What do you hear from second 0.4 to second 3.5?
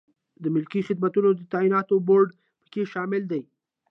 د ملکي خدمتونو د تعیناتو بورد پکې شامل دی.